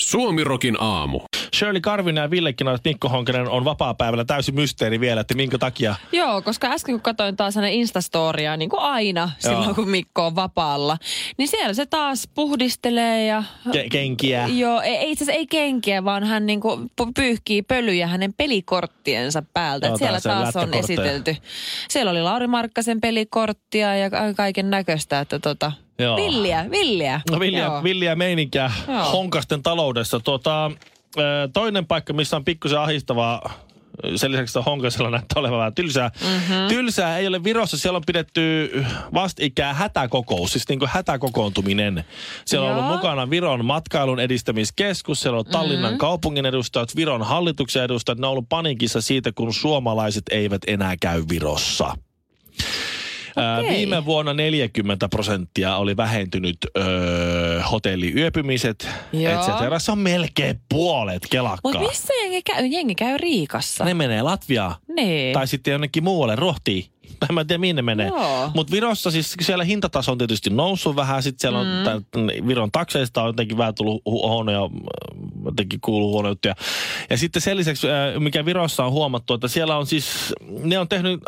Suomirokin 0.00 0.76
aamu. 0.80 1.20
Shirley 1.56 1.80
Karvinen 1.80 2.22
ja 2.22 2.30
Ville 2.30 2.52
Kinaret, 2.52 2.84
Mikko 2.84 3.08
Honkanen 3.08 3.48
on 3.48 3.64
vapaa-päivällä 3.64 4.24
täysin 4.24 4.54
mysteeri 4.54 5.00
vielä, 5.00 5.20
että 5.20 5.34
minkä 5.34 5.58
takia. 5.58 5.94
Joo, 6.12 6.42
koska 6.42 6.66
äsken 6.66 6.94
kun 6.94 7.02
katsoin 7.02 7.36
taas 7.36 7.54
hänen 7.54 7.72
Instastoria, 7.72 8.56
niin 8.56 8.70
kuin 8.70 8.80
aina 8.80 9.30
Joo. 9.44 9.52
silloin 9.52 9.74
kun 9.74 9.88
Mikko 9.88 10.26
on 10.26 10.34
vapaalla, 10.34 10.98
niin 11.38 11.48
siellä 11.48 11.74
se 11.74 11.86
taas 11.86 12.28
puhdistelee 12.34 13.26
ja... 13.26 13.42
Ke- 13.68 13.88
kenkiä. 13.90 14.46
Joo, 14.46 14.80
ei, 14.80 15.10
itse 15.10 15.24
asiassa 15.24 15.38
ei 15.38 15.46
kenkiä, 15.46 16.04
vaan 16.04 16.24
hän 16.24 16.46
niin 16.46 16.60
kuin 16.60 16.90
pyyhkii 17.14 17.62
pölyjä 17.62 18.06
hänen 18.06 18.34
pelikorttiensa 18.34 19.42
päältä. 19.54 19.86
Joo, 19.86 19.96
siellä 19.96 20.20
taas 20.20 20.56
on 20.56 20.74
esitelty. 20.74 21.36
Siellä 21.88 22.10
oli 22.10 22.22
Lauri 22.22 22.46
Markkasen 22.46 23.00
pelikorttia 23.00 23.96
ja 23.96 24.10
kaiken 24.36 24.70
näköistä, 24.70 25.20
että 25.20 25.38
tota... 25.38 25.72
Joo. 25.98 26.16
Villiä, 26.16 26.66
villiä. 26.70 27.20
No 27.30 27.40
villiä, 27.40 27.64
Joo. 27.64 27.82
villiä 27.82 28.14
meininkiä 28.14 28.70
Joo. 28.88 29.04
honkasten 29.12 29.62
taloudessa. 29.62 30.16
Ö, 30.16 30.76
toinen 31.52 31.86
paikka, 31.86 32.12
missä 32.12 32.36
on 32.36 32.44
pikkusen 32.44 32.80
ahistavaa, 32.80 33.50
sen 34.16 34.32
lisäksi 34.32 34.58
että 34.58 34.70
Honkasella 34.70 35.10
näyttää 35.10 35.40
olevan 35.40 35.58
vähän 35.58 35.74
tylsää. 35.74 36.10
Mm-hmm. 36.20 36.68
Tylsää 36.68 37.18
ei 37.18 37.26
ole 37.26 37.44
Virossa. 37.44 37.78
Siellä 37.78 37.96
on 37.96 38.02
pidetty 38.06 38.70
vastikään 39.14 39.76
hätäkokous, 39.76 40.52
siis 40.52 40.68
niin 40.68 40.78
kuin 40.78 40.90
hätäkokoontuminen. 40.92 42.04
Siellä 42.44 42.66
on 42.66 42.72
Joo. 42.72 42.80
ollut 42.80 42.96
mukana 42.96 43.30
Viron 43.30 43.64
matkailun 43.64 44.20
edistämiskeskus, 44.20 45.20
siellä 45.20 45.38
on 45.38 45.44
Tallinnan 45.44 45.90
mm-hmm. 45.90 45.98
kaupungin 45.98 46.46
edustajat, 46.46 46.96
Viron 46.96 47.22
hallituksen 47.22 47.82
edustajat. 47.82 48.18
Ne 48.18 48.26
on 48.26 48.30
ollut 48.30 48.48
panikissa 48.48 49.00
siitä, 49.00 49.32
kun 49.32 49.54
suomalaiset 49.54 50.24
eivät 50.30 50.62
enää 50.66 50.94
käy 51.00 51.24
Virossa. 51.28 51.96
Okei. 53.60 53.76
Viime 53.76 54.04
vuonna 54.04 54.34
40 54.34 55.08
prosenttia 55.08 55.76
oli 55.76 55.96
vähentynyt 55.96 56.56
öö, 56.76 57.62
hotelliyöpymiset, 57.62 58.88
Joo. 59.12 59.32
et 59.32 59.40
cetera. 59.40 59.78
Se 59.78 59.92
on 59.92 59.98
melkein 59.98 60.60
puolet 60.68 61.22
kelakkaa. 61.30 61.72
Mutta 61.72 61.88
missä 61.88 62.14
jengi 62.14 62.42
käy? 62.42 62.66
Jengi 62.66 62.94
käy 62.94 63.16
Riikassa. 63.18 63.84
Ne 63.84 63.94
menee 63.94 64.22
Latviaan 64.22 64.74
Niin. 64.96 65.34
tai 65.34 65.46
sitten 65.48 65.72
jonnekin 65.72 66.04
muualle, 66.04 66.36
Rohtiin. 66.36 66.84
En 67.28 67.34
mä 67.34 67.44
tiedä, 67.44 67.58
minne 67.58 67.82
ne 67.82 67.86
menee. 67.86 68.10
Mutta 68.54 68.70
Virossa 68.70 69.10
siis 69.10 69.34
siellä 69.40 69.64
hintataso 69.64 70.12
on 70.12 70.18
tietysti 70.18 70.50
noussut 70.50 70.96
vähän. 70.96 71.22
Sitten 71.22 71.40
siellä 71.40 71.58
on 71.58 71.66
mm. 71.66 71.84
tää, 71.84 72.00
Viron 72.46 72.70
takseista 72.72 73.22
on 73.22 73.26
jotenkin 73.28 73.58
vähän 73.58 73.74
tullut 73.74 74.02
hu- 74.08 74.28
huonoja, 74.28 74.60
jotenkin 75.44 75.80
kuuluu 75.80 76.12
huonoja 76.12 76.30
juttuja. 76.30 76.54
Ja 77.10 77.16
sitten 77.18 77.42
sen 77.42 77.56
lisäksi, 77.56 77.86
mikä 78.18 78.44
Virossa 78.44 78.84
on 78.84 78.92
huomattu, 78.92 79.34
että 79.34 79.48
siellä 79.48 79.76
on 79.76 79.86
siis, 79.86 80.34
ne 80.62 80.78
on 80.78 80.88
tehnyt 80.88 81.20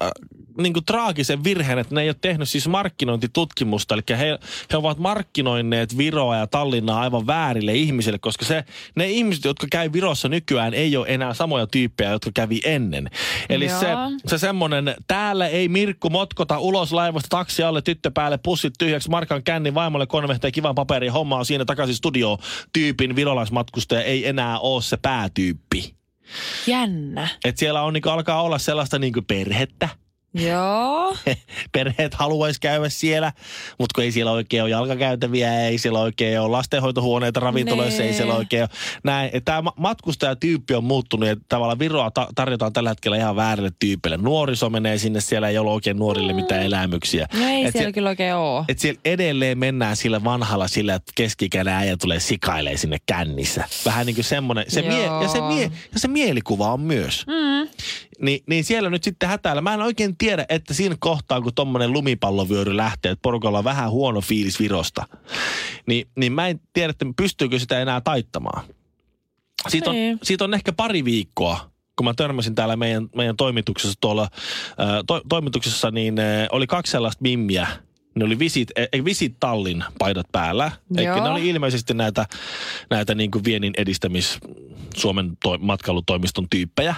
niin 0.59 0.73
kuin 0.73 0.85
traagisen 0.85 1.45
virheen, 1.45 1.79
että 1.79 1.95
ne 1.95 2.03
ei 2.03 2.09
ole 2.09 2.17
tehnyt 2.21 2.49
siis 2.49 2.69
markkinointitutkimusta. 2.69 3.95
Eli 3.95 4.19
he, 4.19 4.39
he 4.73 4.77
ovat 4.77 4.99
markkinoineet 4.99 5.99
Viroa 5.99 6.37
ja 6.37 6.47
Tallinnaa 6.47 7.01
aivan 7.01 7.27
väärille 7.27 7.75
ihmisille, 7.75 8.19
koska 8.19 8.45
se, 8.45 8.65
ne 8.97 9.11
ihmiset, 9.11 9.45
jotka 9.45 9.67
käy 9.71 9.93
Virossa 9.93 10.29
nykyään, 10.29 10.75
ei 10.75 10.97
ole 10.97 11.07
enää 11.09 11.35
samoja 11.35 11.67
tyyppejä, 11.67 12.11
jotka 12.11 12.31
kävi 12.35 12.61
ennen. 12.65 13.11
Eli 13.49 13.67
Joo. 13.67 13.81
se, 13.81 13.87
se 14.27 14.39
semmoinen, 14.39 14.95
täällä 15.07 15.49
ei 15.49 15.69
Mirkku 15.69 16.11
motkota 16.11 16.59
ulos 16.59 16.93
laivasta 16.93 17.29
taksi 17.29 17.63
alle, 17.63 17.83
tyttö 17.83 18.11
päälle, 18.11 18.39
pussit 18.39 18.75
tyhjäksi, 18.79 19.11
markan 19.11 19.43
känni, 19.43 19.75
vaimolle 19.75 20.07
konvehteen 20.07 20.53
kivan 20.53 20.75
paperin, 20.75 21.13
homma 21.13 21.37
on 21.37 21.47
siinä 21.47 21.65
takaisin 21.65 21.97
studio 21.97 22.39
tyypin 22.73 23.17
virolaismatkustaja 23.17 24.03
ei 24.03 24.29
enää 24.29 24.59
ole 24.59 24.83
se 24.83 24.97
päätyyppi. 24.97 25.95
Jännä. 26.67 27.29
Et 27.45 27.57
siellä 27.57 27.83
on 27.83 27.93
niinku, 27.93 28.09
alkaa 28.09 28.43
olla 28.43 28.59
sellaista 28.59 28.99
niinku 28.99 29.23
perhettä. 29.23 29.89
Joo. 30.35 31.17
Perheet 31.73 32.15
haluaisi 32.15 32.61
käydä 32.61 32.89
siellä, 32.89 33.33
mutta 33.79 33.95
kun 33.95 34.05
ei 34.05 34.13
siellä 34.13 34.33
oikein 34.33 34.63
ole 34.63 34.71
jalkakäytäviä, 34.71 35.61
ei 35.61 35.79
siellä 35.79 35.99
oikein 36.01 36.41
ole 36.41 36.49
lastenhoitohuoneita 36.51 37.41
ravintoloissa, 37.41 37.99
Nee. 37.99 38.09
ei 38.09 38.15
siellä 38.15 38.35
oikein 38.35 38.63
ole 38.63 38.69
näin. 39.05 39.31
Tämä 39.45 39.71
matkustajatyyppi 39.77 40.75
on 40.75 40.85
muuttunut 40.85 41.29
ja 41.29 41.37
tavallaan 41.49 41.79
Viroa 41.79 42.11
ta- 42.11 42.29
tarjotaan 42.35 42.73
tällä 42.73 42.89
hetkellä 42.91 43.17
ihan 43.17 43.37
väärille 43.37 43.71
tyypeille. 43.79 44.17
Nuoriso 44.17 44.71
menee 44.71 44.99
sinne, 44.99 45.21
siellä 45.21 45.49
ei 45.49 45.59
ole 45.59 45.71
oikein 45.71 45.99
nuorille 45.99 46.33
mitään 46.33 46.63
elämyksiä. 46.63 47.27
No 47.35 47.47
ei 47.49 47.65
Et 47.65 47.73
siellä 47.73 47.93
kyllä 47.93 48.09
oikein 48.09 48.35
oo. 48.35 48.65
et 48.69 48.79
siellä 48.79 49.01
edelleen 49.05 49.59
mennään 49.59 49.97
sillä 49.97 50.25
vanhalla 50.25 50.69
sillä, 50.69 50.95
että 50.95 51.13
keskikäinen 51.15 51.75
äijä 51.75 51.97
tulee 51.97 52.21
sikailee 52.21 52.77
sinne 52.77 52.99
kännissä. 53.07 53.65
Vähän 53.85 54.07
niin 54.07 54.15
kuin 54.15 54.25
semmoinen. 54.25 54.65
Se 54.69 54.83
mie- 54.83 55.05
ja, 55.05 55.29
se 55.29 55.41
mie- 55.41 55.71
ja 55.93 55.99
se 56.01 56.09
mielikuva 56.09 56.73
on 56.73 56.81
myös. 56.81 57.25
Mm. 57.27 57.69
Ni, 58.21 58.43
niin 58.47 58.65
siellä 58.65 58.91
nyt 58.91 59.05
sitten 59.05 59.29
hätäällä. 59.29 59.63
Mä 59.63 59.75
en 59.75 59.83
oikein 59.83 60.17
tiedä, 60.17 60.47
että 60.49 60.75
siinä 60.75 60.97
kohtaa, 60.99 61.41
kun 61.41 61.55
tommonen 61.55 61.93
lumipallovyöry 61.93 62.77
lähtee, 62.77 63.13
että 63.13 63.23
porukalla 63.23 63.59
on 63.59 63.65
vähän 63.65 63.91
huono 63.91 64.21
fiilis 64.21 64.61
Virosta, 64.61 65.07
niin, 65.87 66.09
niin 66.17 66.33
mä 66.33 66.49
en 66.49 66.61
tiedä, 66.73 66.91
että 66.91 67.07
pystyykö 67.17 67.59
sitä 67.59 67.81
enää 67.81 68.01
taittamaan. 68.01 68.65
Siitä 69.69 69.91
on, 69.91 69.97
Niin. 69.97 70.19
siitä 70.23 70.45
on 70.45 70.55
ehkä 70.55 70.73
pari 70.73 71.05
viikkoa, 71.05 71.71
kun 71.97 72.05
mä 72.05 72.15
törmäsin 72.17 72.55
täällä 72.55 72.77
meidän, 72.77 73.09
meidän 73.17 73.37
toimituksessa 73.37 73.99
tuolla, 74.01 74.29
to, 75.07 75.23
toimituksessa, 75.29 75.91
niin 75.91 76.15
oli 76.53 76.67
kaksi 76.67 76.91
sellaista 76.91 77.23
mimmiä. 77.23 77.67
Ne 78.15 78.25
oli 78.25 78.39
Visit, 78.39 78.69
eh, 78.77 79.05
Visit 79.05 79.37
Tallin 79.41 79.85
paidat 79.99 80.27
päällä. 80.33 80.73
Eli 80.97 81.07
Joo. 81.07 81.25
ne 81.25 81.29
oli 81.31 81.49
ilmeisesti 81.49 81.95
näitä, 81.95 82.27
näitä 82.91 83.15
niin 83.15 83.31
kuin 83.31 83.45
viennin 83.45 83.73
edistämis 83.77 84.39
Suomen 84.97 85.33
to, 85.43 85.59
matkailutoimiston 85.59 86.47
tyyppejä. 86.51 86.95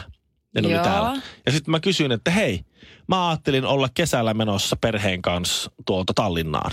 Ja 0.54 0.62
ne 0.62 0.66
oli 0.68 0.74
Joo. 0.74 0.84
täällä. 0.84 1.22
Ja 1.46 1.52
sitten 1.52 1.70
mä 1.70 1.80
kysyin, 1.80 2.12
että 2.12 2.30
hei, 2.30 2.60
mä 3.08 3.28
ajattelin 3.28 3.64
olla 3.64 3.88
kesällä 3.94 4.34
menossa 4.34 4.76
perheen 4.76 5.22
kanssa 5.22 5.70
tuolta 5.86 6.12
Tallinnaan. 6.14 6.72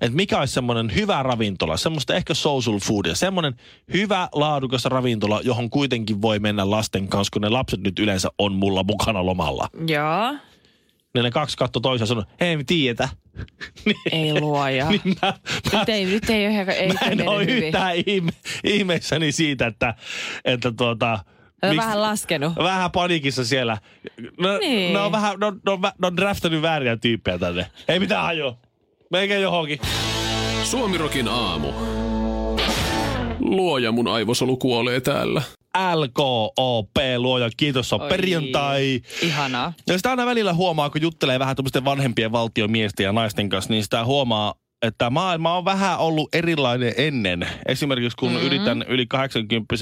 Että 0.00 0.16
mikä 0.16 0.38
olisi 0.38 0.54
semmoinen 0.54 0.94
hyvä 0.94 1.22
ravintola, 1.22 1.76
semmoista 1.76 2.14
ehkä 2.14 2.34
social 2.34 2.78
foodia, 2.78 3.14
semmoinen 3.14 3.54
hyvä 3.92 4.28
laadukas 4.32 4.84
ravintola, 4.84 5.40
johon 5.44 5.70
kuitenkin 5.70 6.22
voi 6.22 6.38
mennä 6.38 6.70
lasten 6.70 7.08
kanssa, 7.08 7.30
kun 7.32 7.42
ne 7.42 7.48
lapset 7.48 7.80
nyt 7.80 7.98
yleensä 7.98 8.28
on 8.38 8.52
mulla 8.52 8.82
mukana 8.82 9.26
lomalla. 9.26 9.68
Joo. 9.86 10.32
Niin 11.14 11.22
ne 11.24 11.30
kaksi 11.30 11.56
katto 11.56 11.80
toisiaan 11.80 12.02
ja 12.02 12.06
sanoi, 12.06 12.24
ei 12.40 12.56
me 12.56 12.64
tiedetä. 12.64 13.08
niin, 13.84 13.96
Ei 14.12 14.40
luoja. 14.40 14.90
niin 14.90 15.00
mä, 15.22 15.34
mä, 15.72 15.78
Nyt 15.78 15.88
ei, 15.88 16.04
nyt 16.04 16.30
ei, 16.30 16.46
ole- 16.48 16.72
ei 16.72 16.88
mä 16.92 17.00
en 17.00 17.28
ole 17.28 17.46
hyvin. 17.46 17.64
yhtään 17.64 17.94
ihme, 18.06 18.32
ihmeissäni 18.64 19.32
siitä, 19.32 19.66
että, 19.66 19.94
että 20.44 20.72
tuota, 20.72 21.18
On 21.62 21.68
miksi- 21.70 21.76
vähän 21.86 22.02
laskenut. 22.02 22.52
Vähän 22.56 22.90
panikissa 22.90 23.44
siellä. 23.44 23.78
No, 24.38 24.58
Niin. 24.58 24.92
ne 24.92 24.98
on 24.98 25.12
vähän, 25.12 25.34
vä- 25.34 25.92
ne 26.00 26.06
on 26.06 26.16
draftannut 26.16 26.62
vääriä 26.62 26.96
tyyppejä 26.96 27.38
tänne. 27.38 27.66
Ei 27.88 28.00
mitään 28.00 28.22
hajoa. 28.22 28.56
Meikä 29.10 29.34
johonkin. 29.38 29.80
Suomirokin 30.64 31.28
aamu. 31.28 31.68
Luoja 33.40 33.92
mun 33.92 34.08
aivosolu 34.08 34.56
kuolee 34.56 35.00
täällä. 35.00 35.42
LKOP, 35.94 36.90
luoja, 37.18 37.50
kiitos, 37.56 37.92
on 37.92 38.02
Oi, 38.02 38.08
perjantai. 38.08 39.00
Ihanaa. 39.22 39.72
Ja 39.86 39.96
sitä 39.96 40.10
aina 40.10 40.26
välillä 40.26 40.54
huomaa, 40.54 40.90
kun 40.90 41.02
juttelee 41.02 41.38
vähän 41.38 41.56
tuommoisten 41.56 41.84
vanhempien 41.84 42.32
valtiomiesten 42.32 43.04
ja 43.04 43.12
naisten 43.12 43.48
kanssa, 43.48 43.72
niin 43.72 43.82
sitä 43.82 44.04
huomaa, 44.04 44.54
että 44.82 45.10
maailma 45.10 45.56
on 45.56 45.64
vähän 45.64 45.98
ollut 45.98 46.34
erilainen 46.34 46.94
ennen. 46.96 47.48
Esimerkiksi 47.68 48.16
kun 48.16 48.30
mm-hmm. 48.32 48.46
yritän 48.46 48.84
yli 48.88 49.06
80 49.06 49.74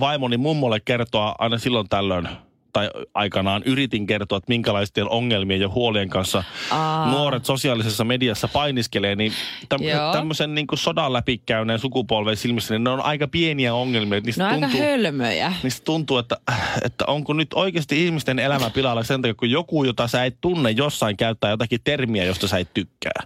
vaimoni 0.00 0.36
mummolle 0.36 0.80
kertoa 0.80 1.34
aina 1.38 1.58
silloin 1.58 1.88
tällöin, 1.88 2.28
tai 2.72 2.90
aikanaan 3.14 3.62
yritin 3.66 4.06
kertoa, 4.06 4.38
että 4.38 4.48
minkälaisten 4.48 5.08
ongelmien 5.08 5.60
ja 5.60 5.68
huolien 5.68 6.08
kanssa 6.08 6.44
Aa. 6.70 7.10
nuoret 7.10 7.44
sosiaalisessa 7.44 8.04
mediassa 8.04 8.48
painiskelee, 8.48 9.16
niin 9.16 9.32
täm, 9.68 9.82
Joo. 9.82 10.12
tämmöisen 10.12 10.54
niin 10.54 10.66
kuin 10.66 10.78
sodan 10.78 11.12
läpikäyneen 11.12 11.78
sukupolven 11.78 12.36
silmissä, 12.36 12.74
niin 12.74 12.84
ne 12.84 12.90
on 12.90 13.00
aika 13.00 13.28
pieniä 13.28 13.74
ongelmia. 13.74 14.20
Niistä 14.20 14.42
No 14.42 14.48
aika 14.50 14.66
tuntuu, 14.66 14.80
hölmöjä. 14.80 15.52
Niistä 15.62 15.84
tuntuu, 15.84 16.18
että, 16.18 16.36
että 16.84 17.04
onko 17.06 17.32
nyt 17.32 17.54
oikeasti 17.54 18.06
ihmisten 18.06 18.38
elämä 18.38 18.70
pilalla 18.70 19.02
sen 19.02 19.22
takia, 19.22 19.34
kun 19.34 19.50
joku, 19.50 19.84
jota 19.84 20.08
sä 20.08 20.24
et 20.24 20.36
tunne 20.40 20.70
jossain, 20.70 21.16
käyttää 21.16 21.50
jotakin 21.50 21.80
termiä, 21.84 22.24
josta 22.24 22.48
sä 22.48 22.58
et 22.58 22.74
tykkää. 22.74 23.22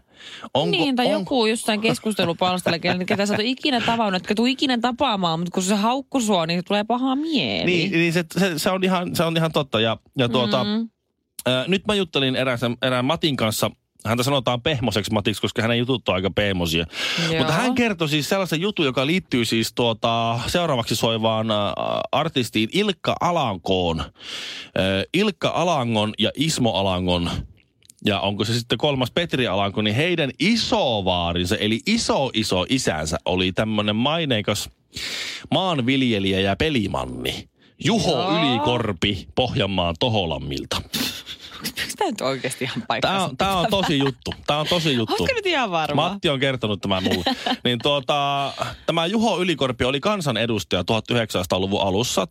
Onko, 0.54 0.70
niin, 0.70 0.96
tai 0.96 1.06
on, 1.06 1.12
joku 1.12 1.46
jossain 1.46 1.80
keskustelupalstalla, 1.80 2.78
kenen- 2.78 3.06
ketä 3.06 3.26
sä 3.26 3.34
et 3.34 3.40
ole 3.40 3.48
ikinä 3.48 3.80
tavannut, 3.80 4.22
etkä 4.22 4.34
tuu 4.34 4.46
ikinä 4.46 4.78
tapaamaan, 4.78 5.40
mutta 5.40 5.54
kun 5.54 5.62
se 5.62 5.74
haukku 5.74 6.20
sua, 6.20 6.46
niin 6.46 6.62
tulee 6.68 6.84
paha 6.84 7.16
mieli. 7.16 7.64
Niin, 7.64 7.92
niin 7.92 8.12
se, 8.12 8.24
se, 8.38 8.58
se, 8.58 8.70
on 8.70 8.84
ihan, 8.84 9.16
se 9.16 9.24
on 9.24 9.36
ihan 9.36 9.52
totta. 9.52 9.80
Ja, 9.80 9.96
ja 10.18 10.28
tuota, 10.28 10.64
mm. 10.64 10.88
ää, 11.46 11.64
nyt 11.68 11.86
mä 11.86 11.94
juttelin 11.94 12.36
erään, 12.36 12.58
erään 12.82 13.04
Matin 13.04 13.36
kanssa 13.36 13.70
häntä 14.06 14.22
sanotaan 14.22 14.62
pehmoseksi 14.62 15.12
Matiksi, 15.12 15.42
koska 15.42 15.62
hänen 15.62 15.78
jutut 15.78 16.08
on 16.08 16.14
aika 16.14 16.30
pehmosia. 16.30 16.86
Joo. 17.28 17.38
Mutta 17.38 17.52
hän 17.52 17.74
kertoi 17.74 18.08
siis 18.08 18.28
sellaisen 18.28 18.60
jutun, 18.60 18.86
joka 18.86 19.06
liittyy 19.06 19.44
siis 19.44 19.72
tuota, 19.74 20.40
seuraavaksi 20.46 20.96
soivaan 20.96 21.50
äh, 21.50 21.56
artistiin 22.12 22.68
Ilkka 22.72 23.16
Alankoon. 23.20 24.00
Äh, 24.00 24.06
Ilkka 25.14 25.48
Alangon 25.48 26.12
ja 26.18 26.30
Ismo 26.36 26.70
Alangon 26.70 27.30
ja 28.06 28.20
onko 28.20 28.44
se 28.44 28.54
sitten 28.54 28.78
kolmas 28.78 29.10
Petri 29.10 29.46
Alanko, 29.46 29.82
niin 29.82 29.96
heidän 29.96 30.30
isovaarinsa, 30.38 31.56
eli 31.56 31.80
iso 31.86 32.30
iso 32.34 32.66
isänsä 32.68 33.18
oli 33.24 33.52
tämmöinen 33.52 33.96
maineikas 33.96 34.70
maanviljelijä 35.50 36.40
ja 36.40 36.56
pelimanni. 36.56 37.48
Juho. 37.84 38.38
Ylikorpi 38.38 39.28
Pohjanmaan 39.34 39.94
Toholammilta. 39.98 40.82
Onko 42.02 42.20
tämä 42.20 42.28
nyt 42.28 42.36
oikeasti 42.36 42.64
ihan 42.64 42.82
paikkansa? 42.88 43.18
Tämä 43.18 43.24
on, 43.24 43.36
tää 43.36 43.56
on 43.56 43.66
tosi 43.70 43.98
juttu. 43.98 44.34
Tämä 44.46 44.60
on 44.60 44.66
tosi 44.66 44.94
juttu. 44.94 45.14
Oletko 45.18 45.34
nyt 45.34 45.46
ihan 45.46 45.70
varma? 45.70 46.08
Matti 46.08 46.28
on 46.28 46.40
kertonut 46.40 46.80
tämän 46.80 47.02
mulle. 47.02 47.24
niin 47.64 47.78
tuota, 47.82 48.52
tämä 48.86 49.06
Juho 49.06 49.40
Ylikorpi 49.40 49.84
oli 49.84 50.00
kansanedustaja 50.00 50.82
1900-luvun 50.82 51.82
alussa, 51.82 52.24
1907-1908 52.24 52.26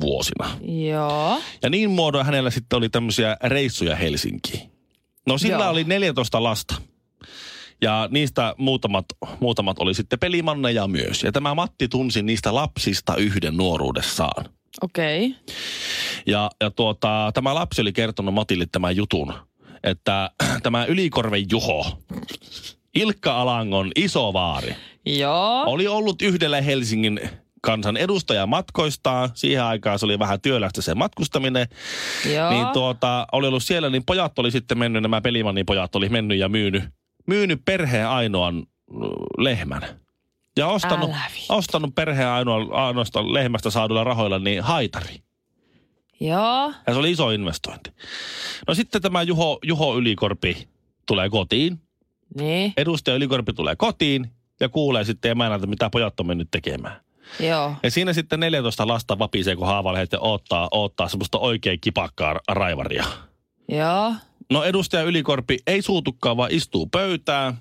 vuosina. 0.00 0.50
Joo. 0.90 1.40
Ja 1.62 1.70
niin 1.70 1.90
muodoin 1.90 2.26
hänellä 2.26 2.50
sitten 2.50 2.76
oli 2.76 2.88
tämmöisiä 2.88 3.36
reissuja 3.42 3.96
Helsinkiin. 3.96 4.70
No 5.26 5.38
sillä 5.38 5.64
Joo. 5.64 5.70
oli 5.70 5.84
14 5.84 6.42
lasta. 6.42 6.74
Ja 7.82 8.08
niistä 8.10 8.54
muutamat, 8.58 9.04
muutamat 9.40 9.78
oli 9.78 9.94
sitten 9.94 10.18
pelimanneja 10.18 10.88
myös. 10.88 11.22
Ja 11.22 11.32
tämä 11.32 11.54
Matti 11.54 11.88
tunsi 11.88 12.22
niistä 12.22 12.54
lapsista 12.54 13.16
yhden 13.16 13.56
nuoruudessaan. 13.56 14.55
Okei. 14.82 15.26
Okay. 15.26 15.38
Ja, 16.26 16.50
ja 16.60 16.70
tuota, 16.70 17.30
tämä 17.34 17.54
lapsi 17.54 17.80
oli 17.80 17.92
kertonut 17.92 18.34
Matille 18.34 18.66
tämän 18.72 18.96
jutun, 18.96 19.32
että 19.82 20.30
tämä 20.62 20.84
Ylikorven 20.84 21.44
Juho, 21.50 22.02
Ilkka 22.94 23.40
Alangon 23.40 23.92
isovaari, 23.96 24.76
Joo. 25.06 25.64
oli 25.66 25.88
ollut 25.88 26.22
yhdellä 26.22 26.60
Helsingin 26.60 27.20
kansan 27.66 27.96
edustaja 27.96 28.46
matkoistaan. 28.46 29.30
Siihen 29.34 29.62
aikaan 29.62 29.98
se 29.98 30.04
oli 30.04 30.18
vähän 30.18 30.40
työlästä 30.40 30.82
se 30.82 30.94
matkustaminen. 30.94 31.66
Joo. 32.34 32.50
Niin 32.50 32.66
tuota, 32.72 33.26
oli 33.32 33.46
ollut 33.46 33.62
siellä, 33.62 33.90
niin 33.90 34.04
pojat 34.06 34.38
oli 34.38 34.50
sitten 34.50 34.78
mennyt, 34.78 35.02
nämä 35.02 35.20
pelimannin 35.20 35.66
pojat 35.66 35.96
oli 35.96 36.08
mennyt 36.08 36.38
ja 36.38 36.48
myynyt, 36.48 36.84
myynyt 37.26 37.60
perheen 37.64 38.08
ainoan 38.08 38.54
mm, 38.54 38.66
lehmän. 39.38 40.05
Ja 40.56 40.68
ostanut, 40.68 41.10
ostanut 41.48 41.94
perheen 41.94 42.28
ainoa, 42.28 42.86
ainoasta 42.86 43.32
lehmästä 43.32 43.70
saadulla 43.70 44.04
rahoilla 44.04 44.38
niin 44.38 44.62
haitari. 44.62 45.16
Joo. 46.20 46.72
Ja 46.86 46.92
se 46.92 46.98
oli 46.98 47.10
iso 47.10 47.30
investointi. 47.30 47.90
No 48.68 48.74
sitten 48.74 49.02
tämä 49.02 49.22
Juho, 49.22 49.58
Juho 49.62 49.98
Ylikorpi 49.98 50.68
tulee 51.06 51.30
kotiin. 51.30 51.80
Niin. 52.38 52.72
Edustaja 52.76 53.16
Ylikorpi 53.16 53.52
tulee 53.52 53.76
kotiin 53.76 54.30
ja 54.60 54.68
kuulee 54.68 55.04
sitten 55.04 55.30
emännältä, 55.30 55.66
mitä 55.66 55.90
pojat 55.90 56.20
on 56.20 56.26
mennyt 56.26 56.48
tekemään. 56.50 57.00
Joo. 57.40 57.74
Ja 57.82 57.90
siinä 57.90 58.12
sitten 58.12 58.40
14 58.40 58.86
lasta 58.86 59.18
vapisee, 59.18 59.56
kun 59.56 59.66
haavalehdet 59.66 60.12
ja 60.12 60.20
odottaa, 60.20 60.68
odottaa 60.72 61.08
semmoista 61.08 61.38
oikein 61.38 61.80
kipakkaa 61.80 62.40
raivaria. 62.48 63.04
Joo. 63.68 64.14
No 64.50 64.64
edustaja 64.64 65.02
Ylikorpi 65.02 65.58
ei 65.66 65.82
suutukaan, 65.82 66.36
vaan 66.36 66.50
istuu 66.52 66.86
pöytään. 66.86 67.58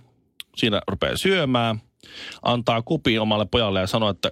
Siinä 0.55 0.81
rupeaa 0.87 1.17
syömään. 1.17 1.81
Antaa 2.41 2.81
kupin 2.81 3.21
omalle 3.21 3.45
pojalle 3.51 3.79
ja 3.79 3.87
sanoo, 3.87 4.09
että 4.09 4.31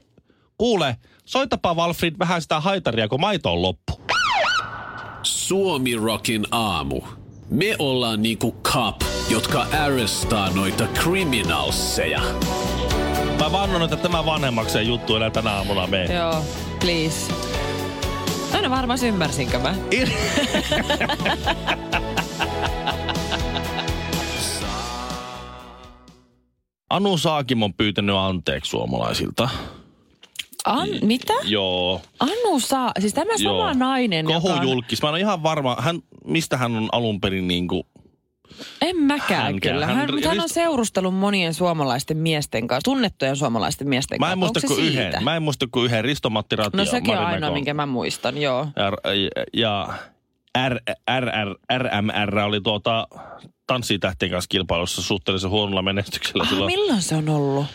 kuule, 0.57 0.95
soitapa 1.25 1.73
Walfrid 1.73 2.15
vähän 2.19 2.41
sitä 2.41 2.59
haitaria, 2.59 3.07
kun 3.07 3.21
maito 3.21 3.51
on 3.51 3.61
loppu. 3.61 4.01
Suomi 5.23 5.95
Rockin 5.95 6.47
aamu. 6.51 7.01
Me 7.49 7.75
ollaan 7.79 8.21
niinku 8.21 8.55
cop, 8.63 9.01
jotka 9.29 9.65
arrestaa 9.83 10.49
noita 10.49 10.87
criminalseja. 10.87 12.21
Mä 13.39 13.51
vannon, 13.51 13.83
että 13.83 13.95
tämä 13.95 14.25
vanhemmakseen 14.25 14.87
juttu 14.87 15.15
enää 15.15 15.29
tänä 15.29 15.51
aamuna 15.51 15.87
mene. 15.87 16.15
Joo. 16.15 16.43
Please. 16.79 17.33
Aina 18.53 18.69
varmaan 18.69 18.99
ymmärsinkö 19.03 19.59
mä. 19.59 19.75
Anu 26.93 27.17
Saakim 27.17 27.63
on 27.63 27.73
pyytänyt 27.73 28.15
anteeksi 28.15 28.69
suomalaisilta. 28.69 29.49
An, 30.65 30.89
mitä? 31.01 31.33
Joo. 31.43 32.01
Anu 32.19 32.59
saa, 32.59 32.91
siis 32.99 33.13
tämä 33.13 33.37
sama 33.37 33.49
joo. 33.57 33.73
nainen, 33.73 34.25
joka 34.25 34.35
on, 34.35 34.41
Kohujulkis. 34.41 35.01
Mä 35.01 35.07
en 35.09 35.13
ole 35.13 35.19
ihan 35.19 35.43
varma, 35.43 35.77
hän, 35.79 35.99
mistä 36.25 36.57
hän 36.57 36.75
on 36.75 36.89
alun 36.91 37.21
perin 37.21 37.47
niin 37.47 37.67
kuin, 37.67 37.83
en 38.81 38.97
mäkään 38.97 39.43
Hänkään. 39.43 39.73
kyllä. 39.73 39.85
Hän- 39.85 39.95
Hän, 39.95 40.09
hän, 40.09 40.23
hän 40.29 40.39
on 40.39 40.49
seurustellut 40.49 41.15
monien 41.15 41.53
suomalaisten 41.53 42.17
miesten 42.17 42.67
kanssa, 42.67 42.83
tunnettujen 42.91 43.35
suomalaisten 43.35 43.89
miesten 43.89 44.19
Mä 44.19 44.25
kanssa. 44.25 44.33
en 44.33 44.39
muista 44.39 44.67
kuin 44.67 44.79
yhden. 44.85 45.23
Mä 45.23 45.35
en 45.35 45.43
muista 45.43 45.65
kuin 45.71 45.85
yhden. 45.85 46.03
Risto-Matti 46.03 46.55
Ratio. 46.55 46.77
No 46.77 46.85
sekin 46.85 47.17
on 47.17 47.25
ainoa, 47.25 47.51
minkä 47.51 47.73
mä 47.73 47.85
muistan, 47.85 48.37
joo. 48.37 48.67
Ja, 48.75 48.91
ja 49.53 49.89
R, 50.69 50.75
RR, 51.19 51.55
RMR 51.77 52.39
oli 52.39 52.61
tuota 52.61 53.07
tanssitähtien 53.67 54.31
kanssa 54.31 54.47
kilpailussa 54.47 55.01
suhteellisen 55.01 55.49
huonolla 55.49 55.81
menestyksellä 55.81 56.43
Ah, 56.43 56.49
silloin 56.49 56.71
milloin 56.71 57.01
se 57.01 57.15
on 57.15 57.29
ollut? 57.29 57.65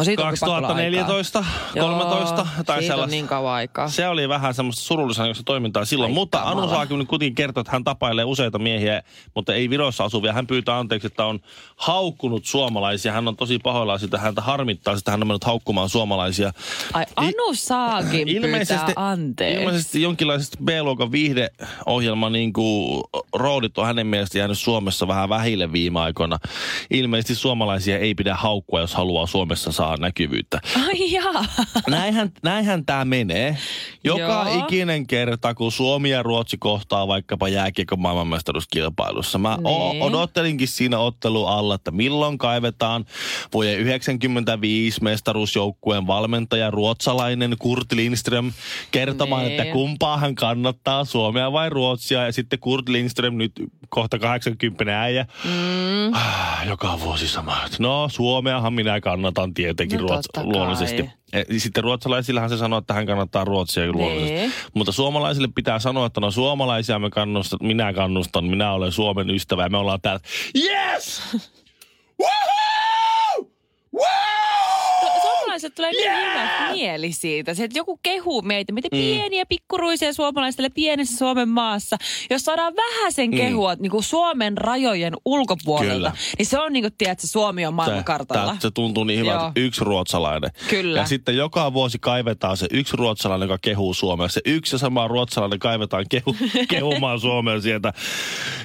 No 0.00 0.04
siitä 0.04 0.22
on 0.22 0.34
kyllä 0.34 0.40
pakko 0.40 0.56
olla 0.56 0.68
2014, 0.68 1.38
aikaa. 1.38 1.82
13 1.82 2.36
Joo, 2.36 2.64
tai 2.66 2.78
siitä 2.78 2.92
sellaista. 2.92 3.10
niin 3.10 3.26
kauan 3.26 3.54
aikaa. 3.54 3.88
Se 3.88 4.08
oli 4.08 4.28
vähän 4.28 4.54
semmoista 4.54 4.82
surullisen 4.82 5.26
toimintaa 5.44 5.84
silloin, 5.84 6.10
Ai 6.10 6.14
mutta 6.14 6.38
Anu 6.38 6.48
kamala. 6.48 6.70
Saakin 6.70 7.06
kuitenkin 7.06 7.34
kertoi, 7.34 7.60
että 7.60 7.72
hän 7.72 7.84
tapailee 7.84 8.24
useita 8.24 8.58
miehiä, 8.58 9.02
mutta 9.34 9.54
ei 9.54 9.70
Virossa 9.70 10.04
asuvia. 10.04 10.32
Hän 10.32 10.46
pyytää 10.46 10.78
anteeksi, 10.78 11.06
että 11.06 11.24
on 11.24 11.40
haukkunut 11.76 12.44
suomalaisia. 12.44 13.12
Hän 13.12 13.28
on 13.28 13.36
tosi 13.36 13.58
pahoillaan 13.58 14.00
sitä, 14.00 14.18
häntä 14.18 14.40
harmittaa 14.40 14.96
sitä, 14.96 15.10
hän 15.10 15.22
on 15.22 15.26
mennyt 15.26 15.44
haukkumaan 15.44 15.88
suomalaisia. 15.88 16.52
Ai 16.92 17.06
Anu 17.16 17.54
Saakin 17.54 18.28
pyytää 18.28 18.92
anteeksi. 18.96 19.60
ilmeisesti 19.60 20.02
jonkinlaisesta 20.02 20.58
B-luokan 20.64 21.12
viihdeohjelman 21.12 22.32
niin 22.32 22.52
kuin, 22.52 23.02
roolit 23.34 23.78
on 23.78 23.86
hänen 23.86 24.06
mielestä 24.06 24.38
jäänyt 24.38 24.58
Suomessa 24.58 25.08
vähän 25.08 25.28
vähille 25.28 25.72
viime 25.72 26.00
aikoina. 26.00 26.38
Ilmeisesti 26.90 27.34
suomalaisia 27.34 27.98
ei 27.98 28.14
pidä 28.14 28.34
haukkua, 28.34 28.80
jos 28.80 28.94
haluaa 28.94 29.26
Suomessa 29.26 29.72
saada 29.90 30.02
näkyvyyttä. 30.02 30.60
Ai 30.86 31.12
jaa. 31.12 31.44
Näinhän, 31.88 32.32
näinhän 32.42 32.86
tämä 32.86 33.04
menee. 33.04 33.56
Joka 34.04 34.20
Joo. 34.20 34.58
ikinen 34.64 35.06
kerta, 35.06 35.54
kun 35.54 35.72
Suomi 35.72 36.10
ja 36.10 36.22
Ruotsi 36.22 36.58
kohtaa 36.58 37.08
vaikkapa 37.08 37.48
jääkiekon 37.48 38.00
maailmanmestaruuskilpailussa. 38.00 39.38
Mä 39.38 39.58
o- 39.64 39.92
Niin. 39.92 40.02
odottelinkin 40.02 40.68
siinä 40.68 40.98
ottelu 40.98 41.46
alla, 41.46 41.74
että 41.74 41.90
milloin 41.90 42.38
kaivetaan 42.38 43.04
vuoden 43.52 43.78
95 43.78 45.02
mestaruusjoukkueen 45.02 46.06
valmentaja 46.06 46.70
ruotsalainen 46.70 47.56
Kurt 47.58 47.92
Lindström 47.92 48.52
kertomaan, 48.90 49.44
Niin. 49.44 49.60
että 49.60 49.72
kumpaa 49.72 50.16
hän 50.16 50.34
kannattaa, 50.34 51.04
Suomea 51.04 51.52
vai 51.52 51.70
Ruotsia. 51.70 52.24
Ja 52.24 52.32
sitten 52.32 52.58
Kurt 52.58 52.88
Lindström, 52.88 53.34
nyt 53.34 53.52
kohta 53.88 54.18
80 54.18 55.02
äijä, 55.02 55.26
Mm. 55.44 56.14
Ah, 56.14 56.66
joka 56.68 57.00
vuosi 57.00 57.28
sama. 57.28 57.56
No 57.78 58.08
Suomeahan 58.12 58.72
minä 58.72 59.00
kannatan 59.00 59.54
tietenkin 59.74 60.06
No, 60.06 60.06
ruots- 60.16 60.44
luonnollisesti. 60.44 61.10
E, 61.32 61.42
Sitten 61.58 61.84
ruotsalaisillahan 61.84 62.50
se 62.50 62.56
sanoo, 62.56 62.78
että 62.78 62.94
hän 62.94 63.06
kannattaa 63.06 63.44
Ruotsia 63.44 63.92
luonnollisesti. 63.92 64.34
Niin. 64.34 64.52
Mutta 64.74 64.92
suomalaisille 64.92 65.48
pitää 65.54 65.78
sanoa, 65.78 66.06
että 66.06 66.20
no 66.20 66.30
suomalaisia 66.30 66.98
me 66.98 67.10
kannustan, 67.10 67.58
minä 67.62 67.92
kannustan, 67.92 68.44
minä 68.44 68.72
olen 68.72 68.92
Suomen 68.92 69.30
ystävä 69.30 69.62
ja 69.62 69.68
me 69.68 69.76
ollaan 69.78 70.00
täällä. 70.00 70.20
Yes! 70.56 71.22
Suomalaiset 75.60 75.74
tulee 75.74 75.90
niin 75.92 76.30
hyvä 76.30 76.72
mieli 76.72 77.12
siitä. 77.12 77.54
Se, 77.54 77.64
että 77.64 77.78
joku 77.78 78.00
kehuu 78.02 78.42
meitä, 78.42 78.72
miten 78.72 78.88
Mm. 78.92 78.98
pieniä 78.98 79.46
pikkuruisia 79.46 80.12
suomalaisille 80.12 80.68
pienessä 80.74 81.16
Suomen 81.18 81.48
maassa. 81.48 81.96
Jos 82.30 82.42
saadaan 82.42 82.76
vähän 82.76 83.12
sen 83.12 83.30
kehua 83.30 83.74
niin 83.74 83.90
kuin 83.90 84.02
Suomen 84.02 84.58
rajojen 84.58 85.14
ulkopuolelta, 85.24 85.90
Mm. 85.90 85.96
Kyllä. 85.96 86.12
niin 86.38 86.46
se 86.46 86.58
on 86.58 86.72
niin 86.72 86.82
kuin, 86.82 86.92
tiedätkö, 86.98 87.26
Suomi 87.26 87.66
on 87.66 87.74
maailmankartalla. 87.74 88.54
Se, 88.54 88.60
se 88.60 88.70
tuntuu 88.70 89.04
niin 89.04 89.20
hyvältä. 89.20 89.52
Yksi 89.56 89.84
ruotsalainen. 89.84 90.50
Kyllä. 90.70 90.98
Ja 91.00 91.06
sitten 91.06 91.36
joka 91.36 91.72
vuosi 91.72 91.98
kaivetaan 91.98 92.56
se 92.56 92.66
yksi 92.70 92.96
ruotsalainen, 92.96 93.46
joka 93.46 93.58
kehuu 93.62 93.94
Suomea. 93.94 94.28
Se 94.28 94.40
yksi 94.44 94.74
ja 94.74 94.78
sama 94.78 95.08
ruotsalainen 95.08 95.58
kaivetaan 95.58 96.04
kehu, 96.10 96.36
kehumaan 96.68 97.20
Suomea 97.20 97.60
sieltä, 97.60 97.92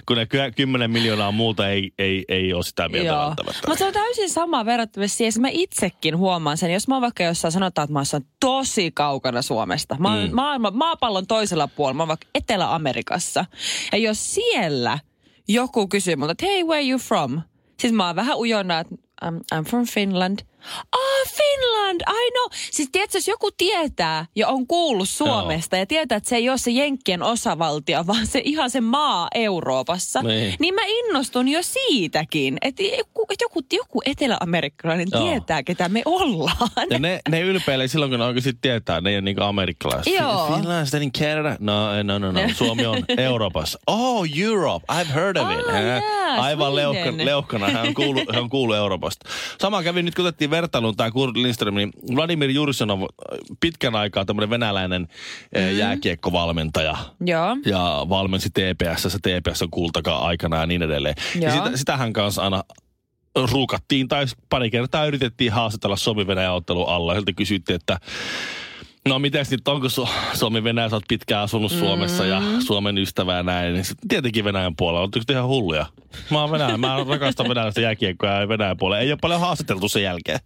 kun 0.05 0.17
ne 0.17 0.25
ky- 0.25 0.51
10 0.55 0.91
miljoonaa 0.91 1.31
muuta 1.31 1.69
ei, 1.69 1.91
ei, 1.99 2.25
ei 2.27 2.53
ole 2.53 2.63
sitä 2.63 2.89
mieltä 2.89 3.07
Joo. 3.07 3.19
välttämättä. 3.25 3.61
Mutta 3.67 3.79
se 3.79 3.85
on 3.85 3.93
täysin 3.93 4.29
sama 4.29 4.65
verrattuna 4.65 5.07
siihen. 5.07 5.33
Mä 5.39 5.47
itsekin 5.51 6.17
huomaan 6.17 6.57
sen. 6.57 6.73
Jos 6.73 6.84
mä 6.87 6.95
oon 6.95 7.01
vaikka 7.01 7.23
jossain 7.23 7.51
sanotaan, 7.51 7.83
että 7.83 7.93
mä 7.93 7.99
oon 8.13 8.25
tosi 8.39 8.91
kaukana 8.91 9.41
Suomesta. 9.41 9.95
Mä 9.99 10.13
oon 10.15 10.29
Mm. 10.29 10.35
maailma, 10.35 10.71
maapallon 10.71 11.27
toisella 11.27 11.67
puolella. 11.67 11.93
Mä 11.97 12.03
oon 12.03 12.07
vaikka 12.07 12.27
Etelä-Amerikassa. 12.35 13.45
Ja 13.91 13.97
jos 13.97 14.33
siellä 14.35 14.99
joku 15.47 15.87
kysyy 15.87 16.15
multa, 16.15 16.31
että 16.31 16.45
hey, 16.45 16.63
where 16.63 16.87
you 16.89 16.99
from? 16.99 17.41
Siis 17.79 17.93
mä 17.93 18.07
oon 18.07 18.15
vähän 18.15 18.37
ujona, 18.37 18.79
että 18.79 18.95
I'm, 19.25 19.35
I'm 19.55 19.63
from 19.69 19.85
Finland. 19.85 20.39
Ah, 20.91 21.27
Finland, 21.27 21.44
I 22.01 22.31
know. 22.31 22.49
Siis 22.71 22.89
tiedätkö, 22.91 23.17
jos 23.17 23.27
joku 23.27 23.49
tietää 23.57 24.25
ja 24.35 24.47
on 24.47 24.67
kuullut 24.67 25.09
Suomesta 25.09 25.77
ja 25.77 25.85
tietää, 25.85 26.15
että 26.15 26.29
se 26.29 26.35
ei 26.35 26.49
ole 26.49 26.57
se 26.57 26.71
Jenkkien 26.71 27.23
osavaltio, 27.23 28.03
vaan 28.07 28.27
se 28.27 28.41
ihan 28.43 28.69
se 28.69 28.81
maa 28.81 29.27
Euroopassa, 29.35 30.21
Niin. 30.21 30.55
niin 30.59 30.73
mä 30.75 30.81
innostun 30.85 31.47
jo 31.47 31.59
siitäkin, 31.63 32.57
että 32.61 32.83
joku, 32.83 33.25
että 33.29 33.43
joku, 33.45 33.61
joku 33.73 34.01
etelä-amerikkalainen 34.05 35.07
Joo. 35.11 35.23
tietää, 35.23 35.63
ketä 35.63 35.89
me 35.89 36.01
ollaan. 36.05 36.69
Ja 36.89 36.99
ne, 36.99 37.19
ne 37.29 37.41
ylpeilee 37.41 37.87
silloin, 37.87 38.11
kun 38.11 38.19
ne 38.19 38.25
oikeasti 38.25 38.53
tietää, 38.61 39.01
ne 39.01 39.09
ei 39.09 39.15
ole 39.15 39.21
niinku 39.21 39.43
amerikkalaiset. 39.43 40.13
Joo. 40.13 40.47
Finland, 40.55 40.87
then 40.89 41.03
in 41.03 41.11
Canada. 41.11 41.57
No, 41.59 42.03
no, 42.03 42.19
no, 42.19 42.31
no. 42.31 42.39
Suomi 42.53 42.85
on 42.85 42.97
Euroopassa. 43.17 43.79
Oh, 43.87 44.25
Europe. 44.39 44.85
I've 44.91 45.13
heard 45.13 45.37
of 45.37 45.51
it. 45.51 45.67
Hä? 45.71 45.81
yeah, 45.81 46.03
Aivan 46.43 46.75
leukkana. 46.75 47.67
Hän 47.69 47.87
on, 47.87 47.93
kuullut, 47.93 48.23
hän 48.33 48.43
on 48.43 48.49
kuullut 48.49 48.75
Euroopasta. 48.77 49.29
Sama 49.61 49.83
kävi 49.83 50.03
nyt, 50.03 50.15
kun 50.15 50.25
otettiin 50.25 50.49
vertailun 50.49 50.95
tämä 50.95 51.11
Kurt 51.11 51.37
Lindström, 51.45 51.75
niin 51.75 51.91
Vladimir 52.15 52.49
Jursinov, 52.49 53.01
pitkän 53.59 53.95
aikaa 53.95 54.25
tämmöinen 54.25 54.49
venäläinen 54.49 55.01
mm-hmm. 55.01 55.77
jääkiekkovalmentaja. 55.77 56.97
Joo. 57.25 57.57
Ja 57.65 58.05
valmensi 58.09 58.49
TPS, 58.49 59.17
TPS 59.21 59.61
on 59.61 59.71
kultakaan 59.71 60.23
aikana 60.23 60.57
ja 60.57 60.65
niin 60.65 60.81
edelleen. 60.81 61.15
Ja 61.39 61.55
Joo. 61.55 61.65
sitä, 61.65 61.77
sitähän 61.77 62.13
kanssa 62.13 62.43
aina 62.43 62.63
ruukattiin 63.51 64.07
tai 64.07 64.25
pari 64.49 64.69
kertaa 64.71 65.05
yritettiin 65.05 65.51
haastatella 65.51 65.95
Suomi-Venäjä 65.95 66.53
ottelun 66.53 66.89
alla. 66.89 67.15
Siltä 67.15 67.33
kysyttiin, 67.33 67.75
että 67.75 67.99
no 69.09 69.19
miten 69.19 69.45
nyt 69.51 69.67
onko 69.67 69.87
Su- 69.87 70.09
Suomi-Venäjä, 70.33 70.89
sä 70.89 70.95
oot 70.95 71.03
pitkään 71.07 71.43
asunut 71.43 71.71
Suomessa 71.71 72.25
ja 72.25 72.41
Suomen 72.65 72.97
ystävää 72.97 73.43
näin. 73.43 73.73
Niin 73.73 73.85
tietenkin 74.07 74.43
Venäjän 74.43 74.75
puolella, 74.75 75.01
ootteko 75.01 75.23
te 75.27 75.33
ihan 75.33 75.47
hulluja? 75.47 75.85
Mä 76.31 76.41
oon 76.41 76.51
Venäjä, 76.51 76.77
mä 76.77 76.97
rakastan 77.09 77.49
venäläistä 77.49 77.81
jääkiekkoa 77.81 78.29
ja 78.29 78.47
Venäjän 78.47 78.77
puolella. 78.77 79.01
Ei 79.01 79.11
ole 79.11 79.19
paljon 79.21 79.39
haastateltu 79.39 79.89
sen 79.89 80.03
jälkeen. 80.03 80.39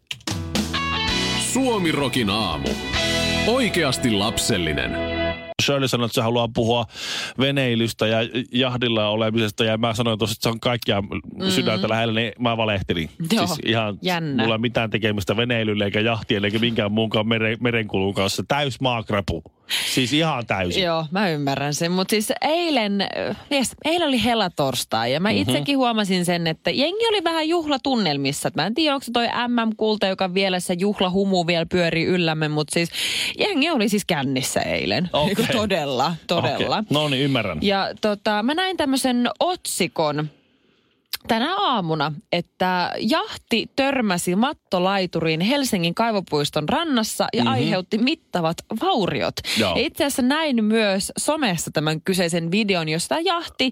Suomirokin 1.53 2.29
aamu. 2.29 2.67
Oikeasti 3.47 4.11
lapsellinen. 4.11 5.08
Shirley 5.69 5.87
sanoi, 5.87 6.05
että 6.05 6.15
se 6.15 6.21
haluaa 6.21 6.47
puhua 6.53 6.85
veneilystä 7.39 8.07
ja 8.07 8.17
jahdilla 8.51 9.09
olemisesta. 9.09 9.63
Ja 9.63 9.77
mä 9.77 9.93
sanoin 9.93 10.19
tuossa, 10.19 10.33
että 10.33 10.43
se 10.43 10.49
on 10.49 10.59
kaikkia 10.59 11.03
sydäntä 11.49 11.89
lähellä, 11.89 12.19
niin 12.19 12.31
mä 12.39 12.57
valehtelin. 12.57 13.09
Joo, 13.31 13.47
siis 13.47 13.59
ihan, 13.65 13.97
jännä. 14.01 14.43
mulla 14.43 14.55
ei 14.55 14.59
mitään 14.59 14.89
tekemistä 14.89 15.37
veneilyllä 15.37 15.85
eikä 15.85 15.99
jahtien 15.99 16.45
eikä 16.45 16.59
minkään 16.59 16.91
muunkaan 16.91 17.27
mere, 17.27 17.57
merenkulun 17.59 18.13
kanssa. 18.13 18.43
Täys 18.47 18.81
maakrapu. 18.81 19.43
Siis 19.93 20.13
ihan 20.13 20.45
täysin. 20.45 20.83
Joo, 20.83 21.05
mä 21.11 21.29
ymmärrän 21.29 21.73
sen. 21.73 21.91
Mutta 21.91 22.09
siis 22.11 22.33
eilen, 22.41 23.07
yes, 23.51 23.75
eilen 23.85 24.07
oli 24.07 24.23
helatorstai 24.23 25.13
ja 25.13 25.19
mä 25.19 25.29
Mhm. 25.29 25.37
itsekin 25.37 25.77
huomasin 25.77 26.25
sen, 26.25 26.47
että 26.47 26.71
jengi 26.71 27.07
oli 27.09 27.23
vähän 27.23 27.49
juhlatunnelmissa. 27.49 28.49
Mä 28.55 28.65
en 28.65 28.73
tiedä, 28.75 28.93
onko 28.95 29.03
se 29.03 29.11
toi 29.11 29.27
MM-kulta, 29.47 30.07
joka 30.07 30.33
vielä 30.33 30.59
se 30.59 30.75
juhlahumu 30.79 31.47
vielä 31.47 31.65
pyörii 31.65 32.05
yllämme, 32.05 32.47
mutta 32.47 32.73
siis 32.73 32.89
jengi 33.39 33.69
oli 33.69 33.89
siis 33.89 34.05
kännissä 34.05 34.61
eilen. 34.61 35.09
Okei. 35.13 35.45
Todella, 35.61 36.15
todella. 36.27 36.77
Okei. 36.77 36.87
No 36.89 37.09
niin, 37.09 37.23
ymmärrän. 37.23 37.57
Ja 37.61 37.89
tota, 38.01 38.43
mä 38.43 38.53
näin 38.53 38.77
tämmöisen 38.77 39.29
otsikon 39.39 40.29
tänä 41.27 41.55
aamuna, 41.55 42.11
että 42.31 42.91
jahti 42.99 43.69
törmäsi 43.75 44.35
mattolaituriin 44.35 45.41
Helsingin 45.41 45.95
kaivopuiston 45.95 46.69
rannassa 46.69 47.27
ja 47.33 47.43
mm-hmm. 47.43 47.53
aiheutti 47.53 47.97
mittavat 47.97 48.57
vauriot. 48.81 49.35
Joo. 49.57 49.75
Ja 49.75 49.85
itse 49.85 50.05
asiassa 50.05 50.21
näin 50.21 50.63
myös 50.63 51.11
somessa 51.19 51.71
tämän 51.71 52.01
kyseisen 52.01 52.51
videon, 52.51 52.87
tämä 53.07 53.21
jahti, 53.21 53.71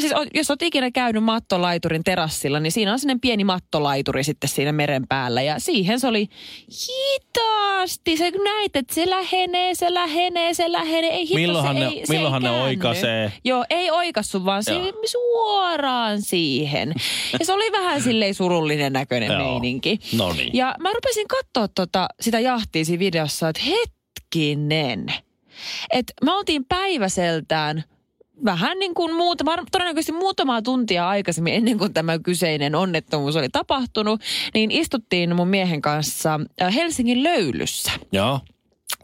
siis 0.00 0.12
jos 0.34 0.50
olet 0.50 0.62
ikinä 0.62 0.90
käynyt 0.90 1.24
mattolaiturin 1.24 2.04
terassilla, 2.04 2.60
niin 2.60 2.72
siinä 2.72 2.92
on 2.92 2.98
sellainen 2.98 3.20
pieni 3.20 3.44
mattolaituri 3.44 4.24
sitten 4.24 4.50
siinä 4.50 4.72
meren 4.72 5.06
päällä. 5.08 5.42
Ja 5.42 5.58
siihen 5.58 6.00
se 6.00 6.06
oli 6.06 6.28
hitaasti, 6.70 8.16
se 8.16 8.32
näit, 8.44 8.76
että 8.76 8.94
se 8.94 9.10
lähenee, 9.10 9.74
se 9.74 9.94
lähenee, 9.94 10.54
se 10.54 10.72
lähenee. 10.72 11.10
Ei 11.10 11.20
hitto, 11.20 11.34
Milloinhan 11.34 11.76
se 11.76 11.80
ne- 11.80 11.86
ei, 11.86 12.06
se 12.06 12.12
milloinhan 12.12 12.42
ei 12.42 12.48
ne 12.48 12.54
käänny. 12.54 12.68
oikaisee? 12.68 13.32
Joo, 13.44 13.64
ei 13.70 13.90
oikassu, 13.90 14.44
vaan 14.44 14.64
se 14.64 14.72
Joo. 14.72 14.92
suoraan 15.06 16.22
siihen. 16.22 16.75
Ja 17.38 17.46
se 17.46 17.52
oli 17.52 17.72
vähän 17.72 18.02
silleen 18.02 18.34
surullinen 18.34 18.92
näköinen 18.92 19.32
Joo. 19.32 19.38
meininki. 19.50 19.98
No 20.16 20.32
niin. 20.32 20.50
Ja 20.52 20.74
mä 20.80 20.92
rupesin 20.92 21.28
katsoa 21.28 21.68
tota, 21.68 22.08
sitä 22.20 22.40
jahtia 22.40 22.84
siinä 22.84 22.98
videossa, 22.98 23.48
että 23.48 23.62
hetkinen. 23.66 25.06
Että 25.90 26.12
me 26.24 26.32
oltiin 26.32 26.64
päiväseltään 26.64 27.84
vähän 28.44 28.78
niin 28.78 28.94
kuin 28.94 29.14
muuta, 29.14 29.44
var- 29.44 29.64
todennäköisesti 29.72 30.12
muutamaa 30.12 30.62
tuntia 30.62 31.08
aikaisemmin 31.08 31.54
ennen 31.54 31.78
kuin 31.78 31.92
tämä 31.92 32.18
kyseinen 32.18 32.74
onnettomuus 32.74 33.36
oli 33.36 33.48
tapahtunut, 33.48 34.20
niin 34.54 34.70
istuttiin 34.70 35.36
mun 35.36 35.48
miehen 35.48 35.82
kanssa 35.82 36.40
äh, 36.62 36.74
Helsingin 36.74 37.22
löylyssä. 37.22 37.92
Joo. 38.12 38.40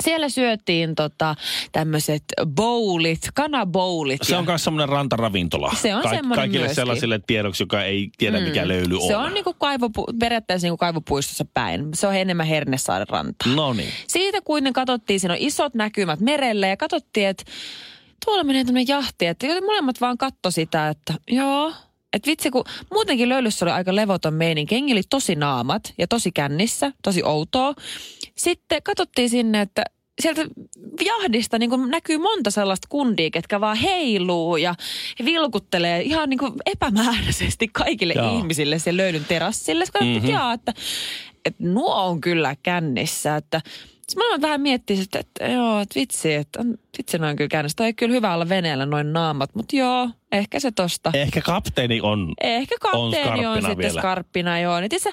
Siellä 0.02 0.28
syötiin 0.28 0.94
tota, 0.94 1.35
tämmöiset 1.73 2.25
bowlit, 2.47 3.21
kanabowlit. 3.35 4.23
Se 4.23 4.37
on 4.37 4.44
myös 4.44 4.64
semmoinen 4.64 4.88
rantaravintola. 4.88 5.73
Se 5.82 5.94
on 5.94 6.02
semmoinen 6.02 6.35
Kaikille 6.35 6.59
myöskin. 6.59 6.75
sellaisille 6.75 7.21
tiedoksi, 7.26 7.62
joka 7.62 7.82
ei 7.82 8.11
tiedä, 8.18 8.38
mm. 8.38 8.44
mikä 8.44 8.68
löyly 8.68 8.97
on. 8.97 9.06
Se 9.06 9.16
on 9.16 9.35
niinku 9.35 9.52
kaivopu- 9.52 10.18
periaatteessa 10.18 10.66
niinku 10.66 10.76
kaivopuistossa 10.76 11.44
päin. 11.54 11.88
Se 11.94 12.06
on 12.06 12.16
enemmän 12.16 12.47
Hernesaaren 12.47 13.09
rantaa. 13.09 13.54
No 13.54 13.73
niin. 13.73 13.90
Siitä 14.06 14.40
kuitenkin 14.40 14.73
katsottiin, 14.73 15.21
siinä 15.21 15.35
on 15.35 15.40
isot 15.40 15.75
näkymät 15.75 16.21
merelle 16.21 16.68
ja 16.68 16.76
katsottiin, 16.76 17.28
että 17.28 17.44
tuolla 18.25 18.44
menee 18.44 18.64
tämmöinen 18.64 18.88
jahti. 18.88 19.26
Että 19.26 19.47
molemmat 19.66 20.00
vaan 20.00 20.18
katto 20.18 20.50
sitä, 20.50 20.88
että 20.88 21.14
joo. 21.30 21.73
Että 22.12 22.30
vitsi, 22.30 22.50
kun 22.50 22.64
muutenkin 22.92 23.28
löylyssä 23.28 23.64
oli 23.64 23.73
aika 23.73 23.97
levoton 23.97 24.35
meininki. 24.35 24.75
Jengi 24.75 24.92
oli 24.92 25.02
tosi 25.11 25.35
naamat 25.35 25.94
ja 25.99 26.09
tosi 26.09 26.32
kännissä, 26.32 26.92
tosi 27.02 27.23
outoa. 27.25 27.75
Sitten 28.42 28.82
katsottiin 28.82 29.30
sinne, 29.30 29.61
että 29.61 29.84
sieltä 30.20 30.42
jahdista 31.04 31.58
niin 31.58 31.70
kuin 31.70 31.90
näkyy 31.90 32.18
monta 32.18 32.50
sellaista 32.50 32.87
kundia, 32.90 33.30
ketkä 33.30 33.61
vaan 33.61 33.76
heiluu 33.76 34.56
ja 34.56 34.75
vilkuttelee 35.25 36.02
ihan 36.02 36.30
niin 36.30 36.38
kuin 36.38 36.52
epämääräisesti 36.66 37.68
kaikille 37.68 38.14
Joo. 38.16 38.38
Ihmisille 38.38 38.78
sen 38.78 38.96
löydyn 38.96 39.25
terassille. 39.25 39.84
Sitten 39.84 40.06
Mhm. 40.06 40.14
mm-hmm. 40.16 40.30
jaa, 40.30 40.52
että, 40.52 40.72
että 41.44 41.64
nuo 41.64 41.94
on 41.94 42.20
kyllä 42.20 42.56
kännissä. 42.62 43.37
Että, 43.37 43.61
sitten 44.12 44.40
mä 44.40 44.49
vähän 44.49 44.61
miettiä, 44.61 45.02
että, 45.02 45.19
että 45.19 45.47
joo, 45.47 45.81
että 45.81 46.00
vitsi, 46.00 46.35
että 46.35 46.61
on, 46.61 46.78
vitsi 46.99 47.19
noin 47.19 47.37
kyllä 47.37 47.49
kännissä. 47.49 47.76
Toi 47.76 47.87
ei 47.87 47.95
kyllä 47.95 48.14
hyvä 48.14 48.35
olla 48.35 48.49
veneellä 48.49 48.87
noin 48.87 49.12
naamat, 49.12 49.54
mutta 49.54 49.76
joo, 49.76 50.09
ehkä 50.33 50.61
se 50.61 50.71
tosta. 50.71 51.11
Ehkä 51.14 51.40
kapteeni 51.40 52.00
on. 52.00 52.33
Ehkä 52.40 52.75
kapteeni 52.81 53.47
on, 53.47 53.57
skarppina 53.57 53.61
sitten 53.61 53.78
vielä. 53.78 54.00
skarppina, 54.00 54.61
joo. 54.61 54.81
Niin 54.81 54.88
tiiäksä, 54.88 55.11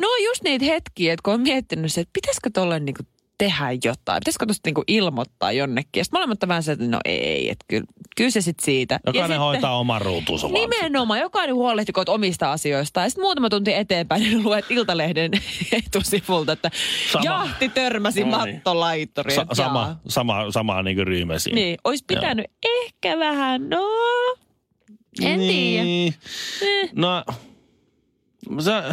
no 0.00 0.08
on 0.08 0.24
just 0.24 0.42
niitä 0.42 0.64
hetkiä, 0.64 1.12
että 1.12 1.22
kun 1.22 1.34
on 1.34 1.40
miettinyt 1.40 1.92
se, 1.92 2.00
että 2.00 2.12
pitäisikö 2.12 2.50
tolle 2.52 2.80
niinku 2.80 3.02
tehdä 3.38 3.66
jotain, 3.84 4.20
pitäisikö 4.20 4.46
tuosta 4.46 4.68
niinku 4.68 4.84
ilmoittaa 4.88 5.52
jonnekin. 5.52 5.90
Ja 5.96 6.04
sitten 6.04 6.18
molemmat 6.18 6.38
vähän 6.48 6.62
se, 6.62 6.72
että 6.72 6.84
no 6.86 6.98
ei, 7.04 7.50
että 7.50 7.64
kyllä, 7.68 7.86
kyllä 8.16 8.30
se 8.30 8.40
sitten 8.40 8.64
siitä. 8.64 8.94
ja 8.94 8.98
Jokainen 9.06 9.26
sitten, 9.28 9.40
hoitaa 9.40 9.78
oman 9.78 10.02
ruutuunsa 10.02 10.52
vaan. 10.52 10.70
Nimenomaan, 10.70 11.20
jokainen 11.20 11.54
huolehtikoot 11.54 12.08
omista 12.08 12.52
asioista. 12.52 13.00
Ja 13.00 13.08
sitten 13.10 13.24
muutama 13.24 13.48
tunti 13.48 13.72
eteenpäin 13.74 14.22
niin 14.22 14.42
luet 14.42 14.64
Iltalehden 14.70 15.30
etusivulta, 15.86 16.52
että 16.52 16.70
Sama. 17.12 17.24
jahti 17.24 17.68
törmäsi 17.68 18.24
No 18.24 18.44
niin. 18.44 18.62
Sa- 19.34 19.46
sama, 19.52 19.96
sama, 20.08 20.50
sama 20.50 20.82
niin 20.82 20.96
kuin 20.96 21.06
ryhmä 21.06 21.38
siinä. 21.38 21.54
Niin, 21.54 21.78
olisi 21.84 22.04
pitänyt 22.06 22.46
ehkä 22.84 23.18
vähän, 23.18 23.68
no, 23.68 23.78
en 25.22 25.38
tiedä. 25.40 25.84
niin. 25.84 26.14
Eh, 26.62 26.90
No, 26.92 27.24
sä, 28.60 28.84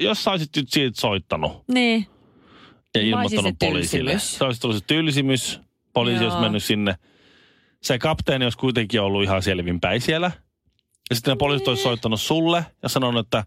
jos 0.00 0.24
sä 0.24 0.30
olisit 0.30 0.56
nyt 0.56 0.68
siitä 0.70 1.00
soittanut 1.00 1.62
niin. 1.68 2.06
Ja 2.94 3.00
ilmoittanut 3.02 3.54
se 3.60 3.66
poliisille. 3.66 4.10
tylsimys. 4.10 4.38
Se 4.38 4.44
olisi 4.44 4.60
tullut 4.60 4.76
se 4.76 4.84
tylsimys. 4.86 5.60
Poliisi 5.92 6.24
Joo. 6.24 6.30
olisi 6.30 6.42
mennyt 6.42 6.64
sinne. 6.64 6.94
Se 7.82 7.98
kapteeni 7.98 8.44
olisi 8.44 8.58
kuitenkin 8.58 9.00
ollut 9.00 9.22
ihan 9.22 9.42
selvinpäin 9.42 10.00
siellä. 10.00 10.30
Ja 11.10 11.16
sitten 11.16 11.32
ne 11.32 11.36
poliisit 11.36 11.68
olisi 11.68 11.82
soittanut 11.82 12.20
sulle 12.20 12.66
ja 12.82 12.88
sanonut, 12.88 13.26
että 13.26 13.44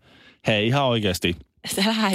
hei 0.47 0.67
ihan 0.67 0.85
oikeasti. 0.85 1.35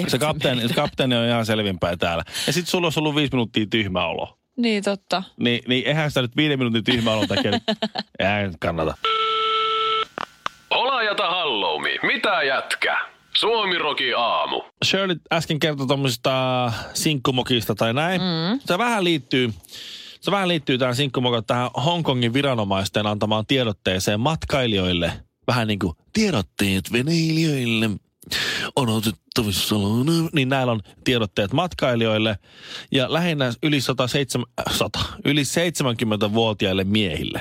Se 0.08 0.18
kapteeni, 0.18 0.68
se 0.68 0.75
kapteeni 0.75 1.16
on 1.16 1.25
ihan 1.28 1.47
selvinpäin 1.47 1.99
täällä. 1.99 2.25
Ja 2.47 2.52
sitten 2.52 2.70
sulla 2.70 2.87
olisi 2.87 3.00
ollut 3.00 3.14
viisi 3.14 3.32
minuuttia 3.32 3.66
tyhmä 3.70 4.06
olo. 4.06 4.38
Niin, 4.56 4.85
totta. 4.85 5.23
Niin, 5.40 5.62
niin 5.68 5.87
eihän 5.87 6.11
sitä 6.11 6.23
nyt 6.23 6.37
viiden 6.37 6.58
minuutin 6.58 6.85
tyhmä 6.85 7.12
olon 7.12 7.28
takia. 7.28 7.52
Eihän 8.18 8.54
kannata. 8.61 8.94
Olajata 10.70 11.30
halloumi. 11.30 11.97
Mitä 12.02 12.42
jätkä? 12.42 12.99
Suomiroki 13.40 14.14
aamu. 14.14 14.62
Shirley 14.85 15.16
äsken 15.33 15.59
kertoi 15.59 15.87
tuommoisesta 15.87 16.73
sinkkumokista 16.95 17.75
tai 17.75 17.95
näin. 17.95 18.21
Mm. 18.21 18.61
Se 18.64 18.78
vähän 18.78 19.04
liittyy, 19.04 19.52
se 20.21 20.30
vähän 20.30 20.49
liittyy 20.49 20.78
tähän 20.78 20.97
sinkkumokkaan 20.97 21.45
tähän 21.45 21.71
Hongkongin 21.85 22.33
viranomaisten 22.33 23.07
antamaan 23.07 23.47
tiedotteeseen 23.47 24.21
matkailijoille. 24.21 25.12
Vähän 25.47 25.68
niin 25.68 25.78
kuin 25.78 25.92
tiedotteet 26.12 26.92
veneilijöille 26.92 27.90
on 28.76 28.88
otettavissa. 28.88 29.76
Niin 30.33 30.49
näillä 30.49 30.73
on 30.73 30.80
tiedotteet 31.04 31.52
matkailijoille 31.52 32.38
ja 32.92 33.12
lähinnä 33.12 33.52
yli 33.62 33.80
107, 33.80 34.47
äh, 34.61 34.76
100, 34.76 34.99
yli 35.25 35.42
70-vuotiaille 35.42 36.85
miehille. 36.85 37.40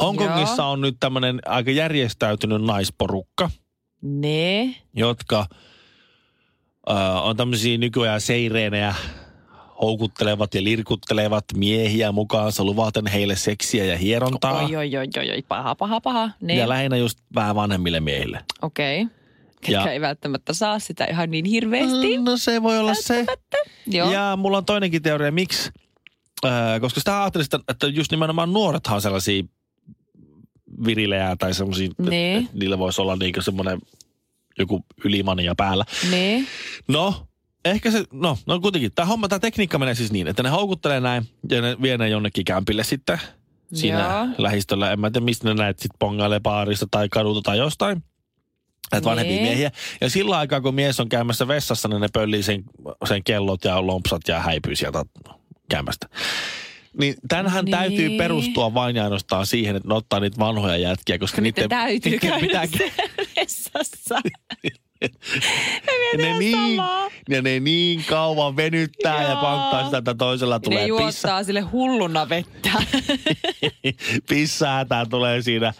Hongkongissa 0.00 0.64
on 0.64 0.80
nyt 0.80 0.96
tämmöinen 1.00 1.40
aika 1.46 1.70
järjestäytynyt 1.70 2.62
naisporukka– 2.62 3.50
Ne. 4.02 4.74
jotka 4.94 5.46
Ö, 6.90 6.92
on 7.22 7.36
tämmöisiä 7.36 7.78
nykyajan 7.78 8.20
seireenejä, 8.20 8.94
houkuttelevat 9.82 10.54
ja 10.54 10.64
lirkuttelevat 10.64 11.44
miehiä 11.56 12.12
mukaansa 12.12 12.64
luvaten 12.64 13.06
heille 13.06 13.36
seksiä 13.36 13.84
ja 13.84 13.96
hierontaa. 13.98 14.52
Oi, 14.64 14.76
oi, 14.76 14.96
oi, 14.96 15.08
oi, 15.18 15.30
oi, 15.30 15.42
paha, 15.48 15.74
paha, 15.74 16.00
paha. 16.00 16.30
Niin, 16.40 16.58
Ja 16.58 16.68
lähinnä 16.68 16.96
just 16.96 17.18
vähän 17.34 17.54
vanhemmille 17.54 18.00
miehille. 18.00 18.40
okei. 18.62 19.02
Okay. 19.02 19.14
Ketkä 19.60 19.72
Ja- 19.72 19.92
ei 19.92 20.00
välttämättä 20.00 20.52
saa 20.52 20.78
sitä 20.78 21.04
ihan 21.04 21.30
niin 21.30 21.44
hirveästi. 21.44 22.18
No 22.18 22.36
se 22.36 22.62
voi 22.62 22.78
olla 22.78 22.94
se. 22.94 23.26
Joo. 23.86 24.12
Ja 24.12 24.36
mulla 24.36 24.58
on 24.58 24.64
toinenkin 24.64 25.02
teoria, 25.02 25.32
miksi. 25.32 25.70
Äh, 26.44 26.80
koska 26.80 27.00
sitä 27.00 27.22
ajattelin, 27.22 27.46
että 27.68 27.86
just 27.86 28.10
nimenomaan 28.10 28.52
nuorethan 28.52 28.94
on 28.94 29.02
sellaisia 29.02 29.42
virilejä 30.86 31.36
tai 31.38 31.54
semmoisia, 31.54 31.88
Niin. 31.98 32.38
että 32.44 32.50
niillä 32.58 32.78
voisi 32.78 33.00
olla 33.00 33.16
niinku 33.16 33.42
semmoinen 33.42 33.78
joku 34.58 34.84
ylimania 35.04 35.54
päällä. 35.56 35.84
Niin. 36.10 36.46
No, 36.88 37.26
ehkä 37.64 37.90
se, 37.90 38.04
no, 38.12 38.38
no 38.46 38.60
kuitenkin. 38.60 38.92
Tämä 38.94 39.06
homma, 39.06 39.28
tämä 39.28 39.38
tekniikka 39.38 39.78
menee 39.78 39.94
siis 39.94 40.12
niin, 40.12 40.26
että 40.28 40.42
ne 40.42 40.48
houkuttelee 40.48 41.00
näin 41.00 41.28
ja 41.50 41.62
ne 41.62 41.76
vie 41.82 41.98
ne 41.98 42.08
jonnekin 42.08 42.44
kämpille 42.44 42.84
sitten 42.84 43.20
siinä 43.74 44.00
Joo. 44.00 44.34
lähistöllä. 44.38 44.92
En 44.92 45.00
mä 45.00 45.10
tiedä, 45.10 45.24
mistä 45.24 45.48
ne 45.48 45.54
näet 45.54 45.78
sitten 45.78 45.98
pongailee 45.98 46.40
baarista 46.40 46.86
tai 46.90 47.08
kadulta 47.08 47.40
tai 47.42 47.58
jostain. 47.58 48.02
Näitä 48.92 49.04
vanhempia 49.04 49.36
Niin. 49.36 49.42
miehiä. 49.46 49.70
Ja 50.00 50.10
sillä 50.10 50.38
aikaa, 50.38 50.60
kun 50.60 50.74
mies 50.74 51.00
on 51.00 51.08
käymässä 51.08 51.48
vessassa, 51.48 51.88
niin 51.88 52.00
ne 52.00 52.08
pöllii 52.12 52.42
sen, 52.42 52.64
sen 53.08 53.24
kellot 53.24 53.64
ja 53.64 53.86
lompsat 53.86 54.22
ja 54.28 54.40
häipyy 54.40 54.76
sieltä 54.76 55.04
käymästä. 55.70 56.06
Niin 56.98 57.14
tänhän 57.28 57.64
Niin. 57.64 57.72
täytyy 57.72 58.10
perustua 58.18 58.74
vain 58.74 58.96
ja 58.96 59.04
ainoastaan 59.04 59.46
siihen, 59.46 59.76
että 59.76 59.88
ne 59.88 59.94
ottaa 59.94 60.20
niitä 60.20 60.38
vanhoja 60.38 60.76
jätkiä, 60.76 61.18
koska 61.18 61.40
Niiden 61.40 61.68
täytyy 61.68 62.10
niiden 62.12 62.30
käydä 62.30 62.40
pitää 62.46 62.64
vessassa. 63.36 64.20
ne 66.16 66.38
niin, 66.38 66.76
ja 67.28 67.42
ne 67.42 67.60
niin 67.60 68.04
kauan 68.08 68.56
venyttää 68.56 69.22
ja 69.22 69.30
Joo. 69.30 69.40
panttaa 69.40 69.84
sitä, 69.84 69.98
että 69.98 70.14
toisella 70.14 70.54
ne 70.54 70.60
tulee 70.60 70.82
pissa, 70.82 70.88
juottaa 71.02 71.44
sille 71.44 71.60
hulluna 71.60 72.28
vettä. 72.28 72.70
pissäätään 74.28 75.08
tulee 75.08 75.42
siinä. 75.42 75.72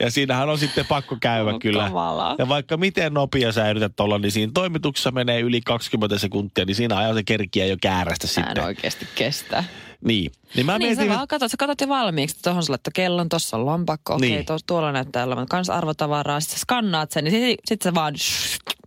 Ja 0.00 0.10
siinähän 0.10 0.48
on 0.48 0.58
sitten 0.58 0.86
pakko 0.86 1.16
käydä 1.20 1.50
On 1.50 1.58
kyllä. 1.58 1.82
kamalaa. 1.84 2.34
Ja 2.38 2.48
vaikka 2.48 2.76
miten 2.76 3.14
nopea 3.14 3.52
sä 3.52 3.70
yrität 3.70 4.00
olla, 4.00 4.18
niin 4.18 4.32
siinä 4.32 4.52
toimituksessa 4.54 5.10
menee 5.10 5.40
yli 5.40 5.60
20 5.60 6.18
sekuntia, 6.18 6.64
niin 6.64 6.74
siinä 6.74 6.96
ajan 6.96 7.14
se 7.14 7.22
kerkiä 7.22 7.66
jo 7.66 7.76
käärästä 7.82 8.26
Mä 8.26 8.40
en 8.42 8.46
sitten. 8.48 8.64
oikeasti 8.64 9.06
kestä. 9.14 9.64
Niin. 10.06 10.32
Niin 10.56 10.66
mä 10.66 10.78
niin 10.78 10.88
mietin, 10.88 11.08
sä 11.08 11.16
vaan 11.16 11.28
katsot, 11.28 11.50
sä 11.50 11.56
katsot 11.56 11.80
jo 11.80 11.88
valmiiksi, 11.88 12.36
että 12.36 12.42
tuohon 12.50 12.62
sä 12.62 12.72
laittaa 12.72 12.90
kellon, 12.94 13.28
tossa 13.28 13.56
on 13.56 13.66
lompakko, 13.66 14.14
okei, 14.14 14.30
Niin. 14.30 14.40
okay, 14.40 14.58
tuolla 14.66 14.92
näyttää 14.92 15.24
olevan 15.24 15.46
kans 15.46 15.70
arvotavaraa, 15.70 16.40
sitten 16.40 16.58
sä 16.58 16.60
skannaat 16.60 17.10
sen, 17.10 17.24
niin 17.24 17.32
sitten 17.32 17.56
sit 17.68 17.82
sä 17.82 17.94
vaan 17.94 18.14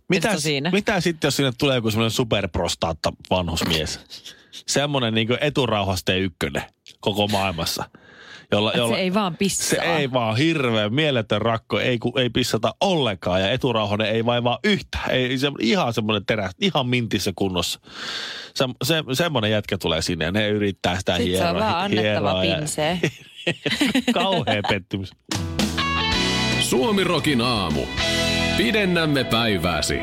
mitä, 0.08 0.28
mitä 0.28 0.40
siinä. 0.40 0.70
mitä 0.70 1.00
sitten, 1.00 1.28
jos 1.28 1.36
sinne 1.36 1.52
tulee 1.58 1.76
joku 1.76 1.90
semmoinen 1.90 2.10
superprostaatta 2.10 3.12
vanhusmies? 3.30 4.00
Semmoinen 4.66 5.14
niin 5.14 5.28
eturauhasteen 5.40 6.20
ykkönen 6.22 6.62
koko 7.00 7.28
maailmassa. 7.28 7.84
Jolla, 8.52 8.72
jolla, 8.76 8.94
se 8.96 9.00
ei 9.00 9.14
vaan 9.14 9.36
pissaa. 9.36 9.66
Se 9.68 9.76
ei 9.96 10.12
vaan 10.12 10.36
hirveä 10.36 10.88
mieletön 10.88 11.42
rakko, 11.42 11.80
ei, 11.80 11.98
ku, 11.98 12.12
ei 12.18 12.30
pissata 12.30 12.74
ollenkaan 12.80 13.40
ja 13.40 13.50
eturauhanen 13.50 14.06
ei 14.10 14.26
vaivaa 14.26 14.58
yhtään. 14.64 15.10
Ei, 15.10 15.38
se, 15.38 15.52
ihan 15.60 15.94
semmoinen 15.94 16.26
terä, 16.26 16.50
ihan 16.60 16.86
mintissä 16.88 17.32
kunnossa. 17.36 17.80
Se, 18.54 18.64
se, 18.82 19.04
semmoinen 19.12 19.50
jätkä 19.50 19.78
tulee 19.78 20.02
sinne 20.02 20.24
ja 20.24 20.32
ne 20.32 20.48
yrittää 20.48 20.98
sitä 20.98 21.16
Sitten 21.16 21.38
se 21.38 21.44
on 21.44 21.50
hieroa. 21.54 21.70
vaan 21.70 21.84
annettava 21.84 22.40
hieroa 22.40 22.44
ja- 22.44 22.56
pinsee. 22.58 23.00
Kauhea 24.14 24.62
pettymys. 24.68 25.12
Suomirokin 26.60 27.40
aamu. 27.40 27.82
Pidennämme 28.56 29.24
päivääsi. 29.24 29.98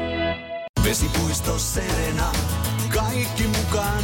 Vesipuisto 0.84 1.60
Serena, 1.60 2.32
kaikki 2.96 3.44
mukaan. 3.44 4.04